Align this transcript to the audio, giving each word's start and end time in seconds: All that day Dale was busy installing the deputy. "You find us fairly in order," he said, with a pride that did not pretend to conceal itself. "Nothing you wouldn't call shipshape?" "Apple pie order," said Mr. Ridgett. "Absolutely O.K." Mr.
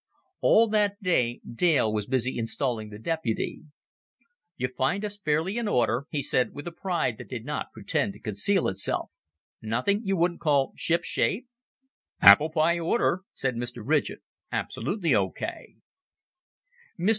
All 0.39 0.67
that 0.69 0.99
day 1.03 1.41
Dale 1.47 1.93
was 1.93 2.07
busy 2.07 2.35
installing 2.39 2.89
the 2.89 2.97
deputy. 2.97 3.61
"You 4.57 4.67
find 4.69 5.05
us 5.05 5.19
fairly 5.19 5.59
in 5.59 5.67
order," 5.67 6.07
he 6.09 6.23
said, 6.23 6.53
with 6.53 6.65
a 6.67 6.71
pride 6.71 7.19
that 7.19 7.29
did 7.29 7.45
not 7.45 7.71
pretend 7.71 8.13
to 8.13 8.19
conceal 8.19 8.67
itself. 8.67 9.11
"Nothing 9.61 10.01
you 10.03 10.17
wouldn't 10.17 10.41
call 10.41 10.73
shipshape?" 10.75 11.47
"Apple 12.19 12.49
pie 12.49 12.79
order," 12.79 13.21
said 13.35 13.53
Mr. 13.55 13.83
Ridgett. 13.85 14.23
"Absolutely 14.51 15.13
O.K." 15.13 15.75
Mr. 16.99 17.09